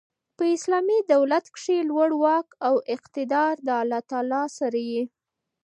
[0.37, 5.03] په اسلامي دولت کښي لوړ واک او اقتدار د الله تعالی سره يي.